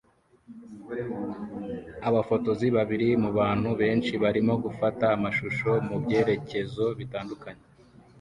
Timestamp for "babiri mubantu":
2.75-3.69